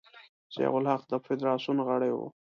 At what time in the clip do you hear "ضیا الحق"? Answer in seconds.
0.55-1.03